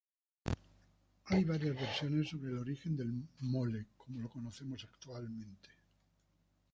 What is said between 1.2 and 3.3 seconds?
Hay varias versiones sobre el origen del